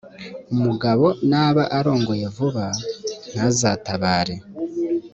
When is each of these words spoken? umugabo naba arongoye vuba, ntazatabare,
umugabo 0.53 1.05
naba 1.29 1.63
arongoye 1.77 2.25
vuba, 2.35 2.65
ntazatabare, 3.33 4.35